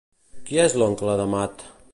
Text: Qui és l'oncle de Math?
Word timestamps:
Qui 0.47 0.59
és 0.63 0.75
l'oncle 0.83 1.19
de 1.23 1.31
Math? 1.37 1.71